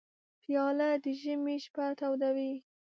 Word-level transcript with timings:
پیاله 0.41 0.89
د 1.03 1.05
ژمي 1.21 1.57
شپه 1.65 1.85
تودوي. 1.99 2.53